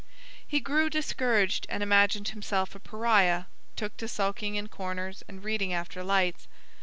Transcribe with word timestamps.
He 0.47 0.59
grew 0.59 0.89
discouraged 0.89 1.67
and 1.69 1.83
imagined 1.83 2.29
himself 2.29 2.73
a 2.73 2.79
pariah; 2.79 3.43
took 3.75 3.97
to 3.97 4.07
sulking 4.07 4.55
in 4.55 4.67
corners 4.67 5.21
and 5.27 5.43
reading 5.43 5.73
after 5.73 6.03
lights. 6.03 6.47